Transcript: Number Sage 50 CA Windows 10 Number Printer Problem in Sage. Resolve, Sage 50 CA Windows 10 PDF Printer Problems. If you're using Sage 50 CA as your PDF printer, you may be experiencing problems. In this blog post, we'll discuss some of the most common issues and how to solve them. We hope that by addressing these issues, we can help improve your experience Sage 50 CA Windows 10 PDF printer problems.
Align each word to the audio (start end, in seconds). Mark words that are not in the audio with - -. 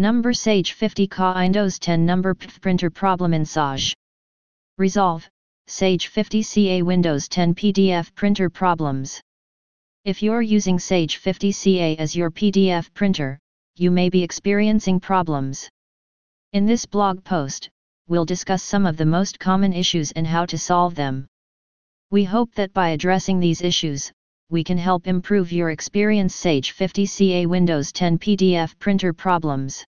Number 0.00 0.32
Sage 0.32 0.74
50 0.74 1.08
CA 1.08 1.34
Windows 1.34 1.80
10 1.80 2.06
Number 2.06 2.32
Printer 2.32 2.88
Problem 2.88 3.34
in 3.34 3.44
Sage. 3.44 3.96
Resolve, 4.76 5.28
Sage 5.66 6.06
50 6.06 6.40
CA 6.40 6.82
Windows 6.82 7.28
10 7.28 7.52
PDF 7.56 8.14
Printer 8.14 8.48
Problems. 8.48 9.20
If 10.04 10.22
you're 10.22 10.40
using 10.40 10.78
Sage 10.78 11.16
50 11.16 11.50
CA 11.50 11.96
as 11.96 12.14
your 12.14 12.30
PDF 12.30 12.94
printer, 12.94 13.40
you 13.74 13.90
may 13.90 14.08
be 14.08 14.22
experiencing 14.22 15.00
problems. 15.00 15.68
In 16.52 16.64
this 16.64 16.86
blog 16.86 17.24
post, 17.24 17.68
we'll 18.06 18.24
discuss 18.24 18.62
some 18.62 18.86
of 18.86 18.98
the 18.98 19.04
most 19.04 19.40
common 19.40 19.72
issues 19.72 20.12
and 20.12 20.28
how 20.28 20.46
to 20.46 20.56
solve 20.56 20.94
them. 20.94 21.26
We 22.12 22.22
hope 22.22 22.54
that 22.54 22.72
by 22.72 22.90
addressing 22.90 23.40
these 23.40 23.62
issues, 23.62 24.12
we 24.50 24.64
can 24.64 24.78
help 24.78 25.06
improve 25.06 25.52
your 25.52 25.68
experience 25.68 26.34
Sage 26.34 26.72
50 26.72 27.04
CA 27.04 27.44
Windows 27.44 27.92
10 27.92 28.18
PDF 28.18 28.78
printer 28.78 29.12
problems. 29.12 29.84